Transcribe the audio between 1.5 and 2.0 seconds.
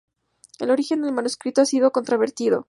ha sido